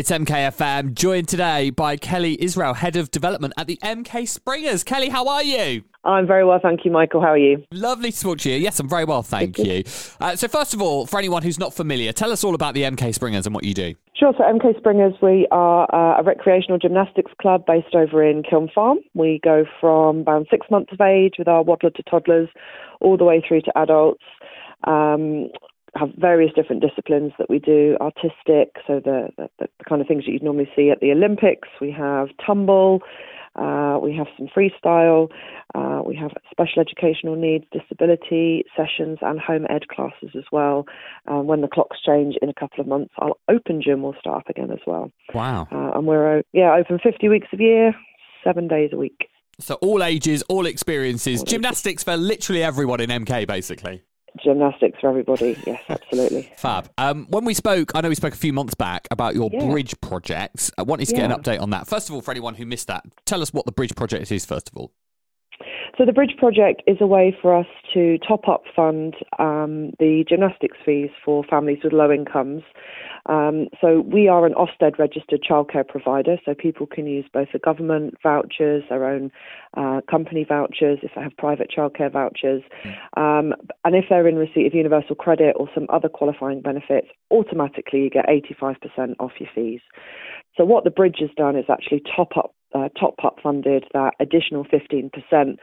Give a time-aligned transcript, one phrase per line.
[0.00, 4.82] It's MKFM, joined today by Kelly Israel, Head of Development at the MK Springers.
[4.82, 5.84] Kelly, how are you?
[6.04, 7.20] I'm very well, thank you, Michael.
[7.20, 7.62] How are you?
[7.70, 8.56] Lovely to talk to you.
[8.56, 9.84] Yes, I'm very well, thank you.
[10.18, 12.84] Uh, so, first of all, for anyone who's not familiar, tell us all about the
[12.84, 13.94] MK Springers and what you do.
[14.16, 14.32] Sure.
[14.38, 19.00] So, MK Springers, we are uh, a recreational gymnastics club based over in Kiln Farm.
[19.12, 22.48] We go from around six months of age with our waddler to toddlers
[23.02, 24.24] all the way through to adults.
[24.84, 25.50] Um,
[25.96, 30.24] have various different disciplines that we do artistic, so the, the, the kind of things
[30.24, 31.68] that you'd normally see at the Olympics.
[31.80, 33.00] We have tumble,
[33.56, 35.28] uh, we have some freestyle,
[35.74, 40.86] uh, we have special educational needs, disability sessions, and home ed classes as well.
[41.30, 44.44] Uh, when the clocks change in a couple of months, our open gym will start
[44.44, 45.10] up again as well.
[45.34, 45.66] Wow.
[45.72, 47.94] Uh, and we're uh, yeah open 50 weeks a year,
[48.44, 49.28] seven days a week.
[49.58, 52.04] So, all ages, all experiences, all gymnastics ages.
[52.04, 54.02] for literally everyone in MK, basically
[54.42, 55.56] gymnastics for everybody.
[55.66, 56.52] Yes, absolutely.
[56.56, 56.90] Fab.
[56.98, 59.66] Um, when we spoke, I know we spoke a few months back about your yeah.
[59.66, 60.70] bridge project.
[60.78, 61.28] I wanted to yeah.
[61.28, 61.86] get an update on that.
[61.86, 64.44] First of all, for anyone who missed that, tell us what the bridge project is.
[64.44, 64.92] First of all.
[65.98, 70.24] So the Bridge Project is a way for us to top up fund um, the
[70.28, 72.62] gymnastics fees for families with low incomes.
[73.26, 77.58] Um, so we are an Ofsted registered childcare provider, so people can use both the
[77.58, 79.30] government vouchers, their own
[79.76, 82.62] uh, company vouchers, if they have private childcare vouchers,
[83.16, 83.52] um,
[83.84, 88.10] and if they're in receipt of universal credit or some other qualifying benefits, automatically you
[88.10, 89.80] get 85% off your fees.
[90.56, 94.14] So what the bridge has done is actually top up uh, top up funded that
[94.20, 95.56] additional 15%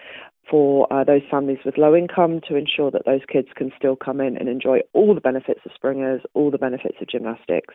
[0.49, 4.21] for uh, those families with low income to ensure that those kids can still come
[4.21, 7.73] in and enjoy all the benefits of Springers, all the benefits of gymnastics.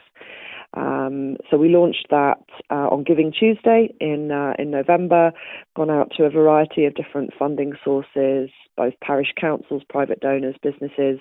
[0.75, 5.33] Um, so we launched that uh, on Giving Tuesday in uh, in November.
[5.77, 11.21] Gone out to a variety of different funding sources, both parish councils, private donors, businesses,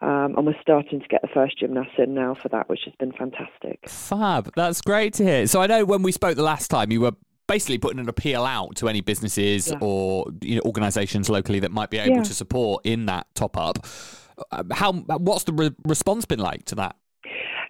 [0.00, 2.94] um, and we're starting to get the first gymnasts in now for that, which has
[2.98, 3.86] been fantastic.
[3.86, 5.46] Fab, that's great to hear.
[5.46, 7.12] So I know when we spoke the last time, you were
[7.46, 9.78] basically putting an appeal out to any businesses yeah.
[9.80, 12.22] or you know, organisations locally that might be able yeah.
[12.22, 13.86] to support in that top up.
[14.52, 16.96] Uh, how what's the re- response been like to that?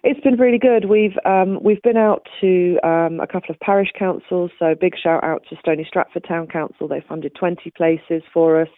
[0.09, 0.85] It's been really good.
[0.85, 4.51] We've um, we've been out to um, a couple of parish councils.
[4.57, 6.87] So big shout out to Stony Stratford Town Council.
[6.87, 8.69] They funded 20 places for us.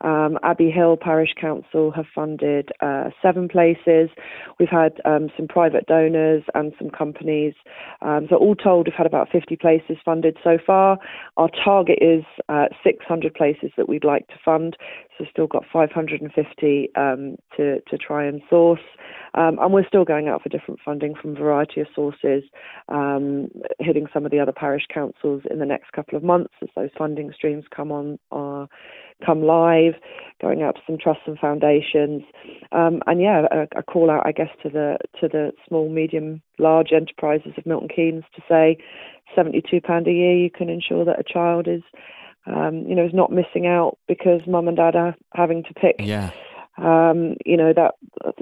[0.00, 4.10] Um, Abbey Hill Parish Council have funded uh, seven places.
[4.58, 7.54] We've had um, some private donors and some companies.
[8.02, 10.98] Um, so all told, we've had about 50 places funded so far.
[11.36, 14.76] Our target is uh, 600 places that we'd like to fund.
[15.18, 18.80] So still got 550 um, to to try and source.
[19.34, 22.44] Um, and we're still going out for different funding from a variety of sources,
[22.88, 23.48] um,
[23.80, 26.90] hitting some of the other parish councils in the next couple of months as those
[26.96, 28.66] funding streams come on, uh,
[29.24, 29.94] come live,
[30.40, 32.22] going out to some trusts and foundations,
[32.72, 36.40] um, and yeah, a, a, call out, I guess, to the to the small, medium,
[36.58, 38.76] large enterprises of Milton Keynes to say,
[39.34, 41.82] seventy-two pound a year, you can ensure that a child is.
[42.46, 45.96] Um, you know, is not missing out because mum and dad are having to pick
[45.98, 46.30] yeah
[46.78, 47.94] um, you know, that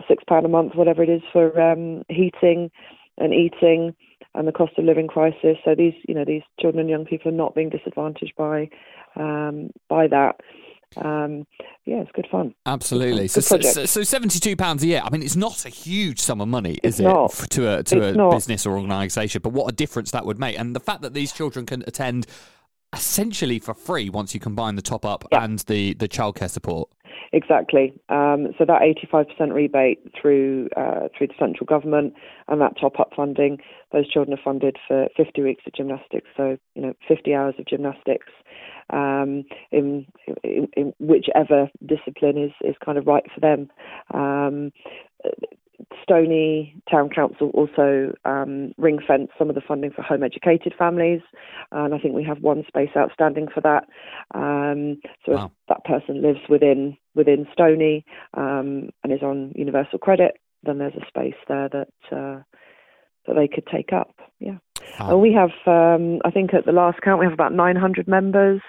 [0.09, 2.71] six pound a month, whatever it is for um, heating
[3.19, 3.95] and eating
[4.35, 5.59] and the cost of living crisis.
[5.65, 8.71] So these, you know, these children and young people are not being disadvantaged by
[9.17, 10.41] um, by that.
[10.97, 11.47] Um,
[11.87, 12.55] yeah, it's good fun.
[12.67, 13.23] Absolutely.
[13.23, 15.01] Good so, so, so, seventy-two pounds a year.
[15.03, 17.31] I mean, it's not a huge sum of money, is it's it, not.
[17.31, 18.33] to a to it's a not.
[18.33, 19.41] business or organisation?
[19.43, 20.59] But what a difference that would make!
[20.59, 22.27] And the fact that these children can attend
[22.93, 25.45] essentially for free once you combine the top up yeah.
[25.45, 26.89] and the the childcare support.
[27.35, 27.95] Exactly.
[28.11, 32.13] Um, so that 85% rebate through uh, through the central government
[32.49, 33.59] and that top up funding,
[33.91, 36.29] those children are funded for 50 weeks of gymnastics.
[36.37, 38.27] So you know, 50 hours of gymnastics
[38.91, 40.07] um, in,
[40.45, 43.71] in, in, whichever discipline is is kind of right for them.
[44.13, 44.71] Um,
[46.03, 51.21] Stony Town Council also um, ring fence some of the funding for home educated families,
[51.71, 53.85] and I think we have one space outstanding for that.
[54.35, 55.45] Um, so wow.
[55.47, 58.05] if that person lives within within Stony
[58.35, 62.43] um, and is on universal credit, then there's a space there that uh,
[63.27, 64.15] that they could take up.
[64.41, 64.59] Yeah,
[64.99, 68.61] and we have um, I think at the last count we have about 900 members.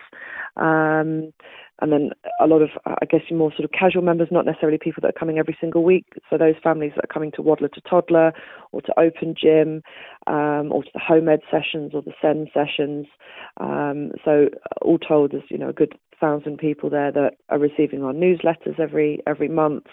[0.56, 1.34] Um,
[1.81, 5.02] and then a lot of, I guess, more sort of casual members, not necessarily people
[5.02, 6.06] that are coming every single week.
[6.30, 8.31] So those families that are coming to Waddler to Toddler
[8.72, 9.81] or to Open Gym
[10.28, 13.08] um, or to the home ed sessions or the SEND sessions.
[13.60, 14.50] Um, so
[14.81, 18.80] all told, there's you know a good thousand people there that are receiving our newsletters
[18.80, 19.88] every every month.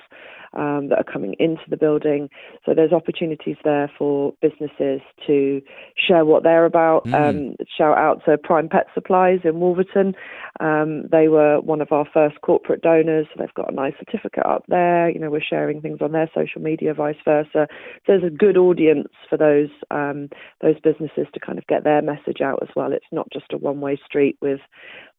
[0.55, 2.29] um, that are coming into the building.
[2.65, 5.63] So there's opportunities there for businesses to
[5.97, 7.07] share what they're about.
[7.07, 7.15] Mm.
[7.15, 10.15] Um, shout out to Prime Pet Supplies in Wolverton.
[10.61, 13.27] Um, they were one of our first corporate donors.
[13.29, 15.11] So they've got a nice certificate up there.
[15.11, 17.49] You know, we're sharing things on their social media, vice versa.
[17.53, 17.67] So
[18.07, 20.29] there's a good audience for those um,
[20.61, 22.93] those businesses to kind of get their message out as well.
[22.93, 24.61] It's not just a one way street with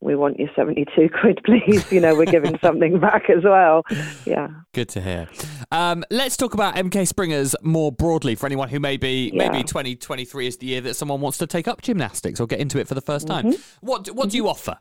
[0.02, 1.92] we want your 72 quid, please.
[1.92, 3.84] You know, we're giving something back as well.
[4.26, 4.50] Yeah.
[4.74, 5.28] Good to hear.
[5.72, 9.50] Um, let's talk about MK Springers more broadly for anyone who maybe yeah.
[9.50, 12.80] maybe 2023 is the year that someone wants to take up gymnastics or get into
[12.80, 13.46] it for the first time.
[13.46, 13.86] Mm-hmm.
[13.86, 14.30] What what mm-hmm.
[14.30, 14.78] do you offer?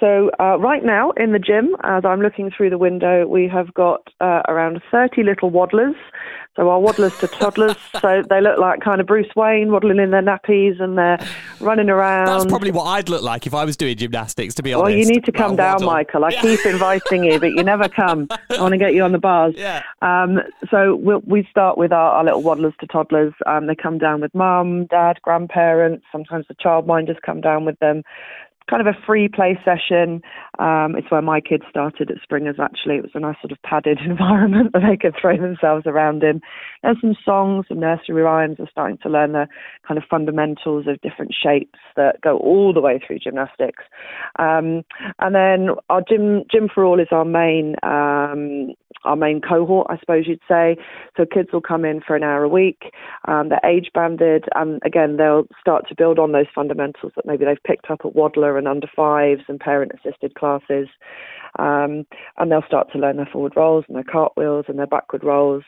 [0.00, 3.72] So uh, right now in the gym, as I'm looking through the window, we have
[3.74, 5.94] got uh, around 30 little waddlers.
[6.56, 7.76] So our waddlers to toddlers.
[8.00, 11.24] so they look like kind of Bruce Wayne waddling in their nappies and they're
[11.60, 12.26] running around.
[12.26, 14.84] That's probably what I'd look like if I was doing gymnastics, to be honest.
[14.84, 15.90] Well, you need to come down, waddle.
[15.90, 16.24] Michael.
[16.24, 16.40] I yeah.
[16.40, 18.26] keep inviting you, but you never come.
[18.30, 19.54] I want to get you on the bars.
[19.60, 19.82] Yeah.
[20.00, 20.38] Um,
[20.70, 23.34] so we'll, we start with our, our, little waddlers to toddlers.
[23.44, 26.06] Um, they come down with mum, dad, grandparents.
[26.10, 28.02] Sometimes the childminders come down with them
[28.70, 30.22] kind of a free play session.
[30.58, 32.96] Um, it's where my kids started at Springers, actually.
[32.96, 36.40] It was a nice sort of padded environment that they could throw themselves around in.
[36.82, 38.56] There's some songs, some nursery rhymes.
[38.58, 39.48] They're starting to learn the
[39.86, 43.82] kind of fundamentals of different shapes that go all the way through gymnastics.
[44.38, 44.84] Um,
[45.18, 48.74] and then our gym, gym for all is our main um,
[49.04, 50.76] our main cohort, I suppose you'd say.
[51.16, 52.92] So kids will come in for an hour a week.
[53.26, 57.44] Um, they're age banded, and again, they'll start to build on those fundamentals that maybe
[57.44, 60.88] they've picked up at Waddler and under fives and parent assisted classes.
[61.58, 62.06] Um,
[62.38, 65.64] and they'll start to learn their forward rolls and their cartwheels and their backward rolls.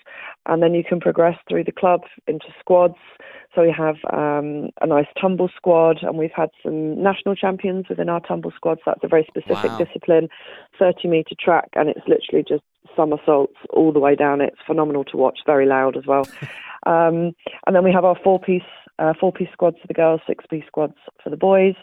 [0.46, 2.94] And then you can progress through the club into squads.
[3.54, 8.08] So we have um, a nice tumble squad, and we've had some national champions within
[8.08, 8.80] our tumble squads.
[8.86, 9.78] That's a very specific wow.
[9.78, 10.28] discipline,
[10.78, 12.62] 30 metre track, and it's literally just
[12.96, 14.40] somersaults all the way down.
[14.40, 16.26] It's phenomenal to watch, very loud as well.
[16.86, 17.34] um,
[17.66, 18.62] and then we have our four piece.
[18.98, 20.94] Uh, four piece squads for the girls, six piece squads
[21.24, 21.74] for the boys.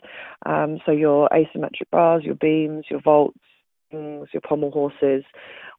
[0.46, 3.40] Um, so your asymmetric bars, your beams, your vaults,
[3.92, 5.24] your pommel horses.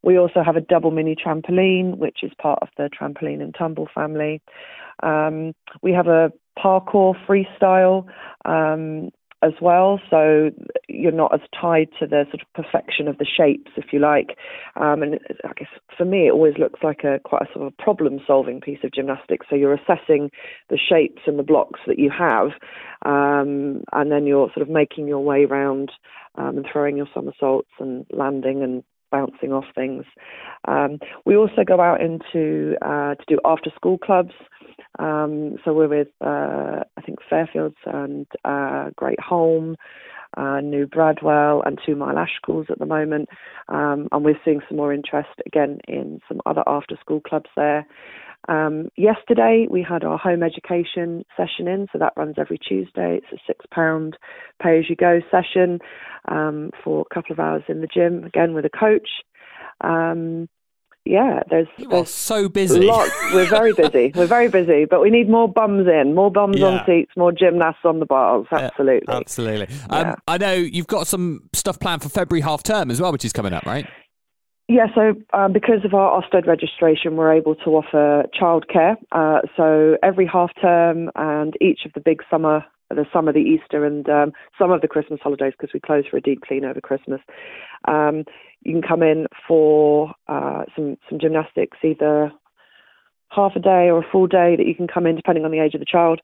[0.03, 3.89] We also have a double mini trampoline, which is part of the trampoline and tumble
[3.95, 4.43] family.
[5.03, 8.07] Um, we have a parkour freestyle
[8.45, 9.11] um,
[9.43, 10.51] as well, so
[10.89, 14.37] you're not as tied to the sort of perfection of the shapes, if you like.
[14.77, 17.77] Um, and I guess for me, it always looks like a quite a sort of
[17.79, 19.47] problem-solving piece of gymnastics.
[19.49, 20.31] So you're assessing
[20.69, 22.51] the shapes and the blocks that you have,
[23.07, 25.91] um, and then you're sort of making your way around
[26.37, 30.05] um, and throwing your somersaults and landing and bouncing off things.
[30.67, 34.33] Um, we also go out into uh, to do after school clubs.
[34.99, 39.77] Um, so we're with uh, I think Fairfields and uh, Great Holm.
[40.37, 43.29] Uh, New Bradwell and Two Mile Ash schools at the moment,
[43.69, 47.85] um, and we're seeing some more interest again in some other after school clubs there.
[48.51, 53.21] Um, yesterday, we had our home education session in, so that runs every Tuesday.
[53.23, 54.13] It's a £6
[54.61, 55.79] pay as you go session
[56.27, 59.09] um, for a couple of hours in the gym, again with a coach.
[59.83, 60.49] Um,
[61.05, 62.81] yeah, there's, you there's so busy.
[62.81, 63.13] Lots.
[63.33, 64.13] We're very busy.
[64.15, 66.67] We're very busy, but we need more bums in, more bums yeah.
[66.67, 68.47] on seats, more gymnasts on the bars.
[68.51, 69.69] Absolutely, yeah, absolutely.
[69.91, 73.25] Um, I know you've got some stuff planned for February half term as well, which
[73.25, 73.87] is coming up, right?
[74.73, 78.95] Yeah, so um, because of our Ofsted registration, we're able to offer childcare.
[79.11, 83.85] Uh, so every half term and each of the big summer, the summer, the Easter,
[83.85, 86.81] and um, some of the Christmas holidays, because we close for a deep clean over
[86.81, 87.21] Christmas,
[87.89, 88.23] um,
[88.63, 92.31] you can come in for uh, some some gymnastics, either
[93.31, 95.59] half a day or a full day that you can come in depending on the
[95.59, 96.21] age of the child.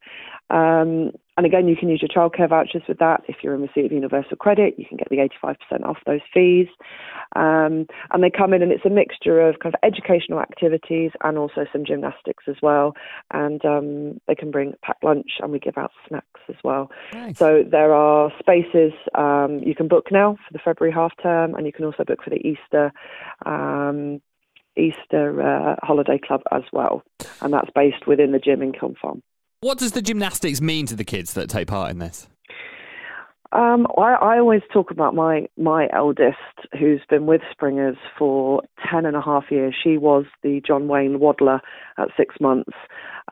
[0.50, 3.22] Um, and again, you can use your childcare vouchers with that.
[3.28, 6.66] If you're in receipt of universal credit, you can get the 85% off those fees.
[7.34, 11.36] Um, and they come in, and it's a mixture of kind of educational activities and
[11.36, 12.94] also some gymnastics as well.
[13.32, 16.90] And um, they can bring packed lunch, and we give out snacks as well.
[17.12, 17.36] Nice.
[17.36, 21.66] So there are spaces um, you can book now for the February half term, and
[21.66, 22.92] you can also book for the Easter.
[23.44, 24.22] Um,
[24.78, 27.02] Easter uh, holiday club as well,
[27.40, 29.22] and that's based within the gym in Kiln Farm.
[29.66, 32.28] What does the gymnastics mean to the kids that take part in this?
[33.50, 36.36] Um, I, I, always talk about my my eldest,
[36.78, 39.74] who's been with Springers for ten and a half years.
[39.82, 41.60] She was the John Wayne waddler
[41.98, 42.74] at six months,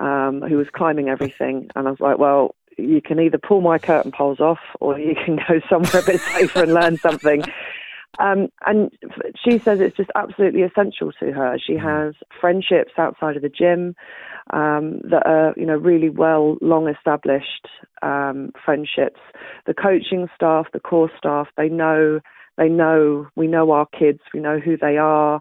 [0.01, 3.79] um, who was climbing everything, and I was like, well, you can either pull my
[3.79, 7.45] curtain poles off, or you can go somewhere a bit safer and learn something.
[8.19, 8.91] Um, and
[9.45, 11.59] she says it's just absolutely essential to her.
[11.65, 11.83] She mm.
[11.83, 13.95] has friendships outside of the gym
[14.53, 17.69] um, that are, you know, really well, long established
[18.03, 19.21] um, friendships.
[19.67, 22.21] The coaching staff, the core staff, they know,
[22.57, 25.41] they know, we know our kids, we know who they are.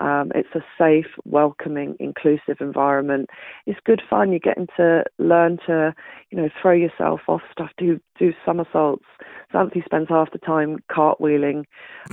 [0.00, 3.30] Um, it's a safe, welcoming, inclusive environment.
[3.66, 4.30] It's good fun.
[4.30, 5.94] You're getting to learn to,
[6.30, 9.04] you know, throw yourself off stuff, do do somersaults.
[9.52, 11.64] Anthony spends half the time cartwheeling,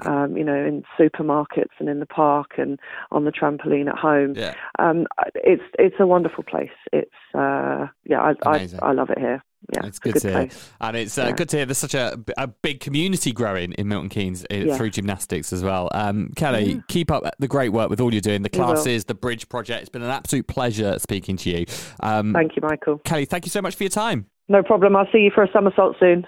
[0.06, 2.80] um, you know, in supermarkets and in the park and
[3.12, 4.34] on the trampoline at home.
[4.36, 4.54] Yeah.
[4.78, 6.70] Um, it's it's a wonderful place.
[6.94, 9.44] It's uh, yeah, I, I, I love it here
[9.74, 10.50] yeah, it's good, good, to hear,
[10.82, 11.32] and it's uh, yeah.
[11.32, 11.66] good to hear.
[11.66, 14.76] There's such a, a big community growing in Milton Keynes uh, yeah.
[14.76, 15.90] through gymnastics as well.
[15.94, 16.82] Um, Kelly, yeah.
[16.88, 19.82] keep up the great work with all you're doing, the classes, the bridge project.
[19.82, 21.66] It's been an absolute pleasure speaking to you.
[22.02, 22.98] Um, thank you, Michael.
[23.00, 24.28] Kelly, thank you so much for your time.
[24.50, 24.96] No problem.
[24.96, 26.26] I'll see you for a somersault soon.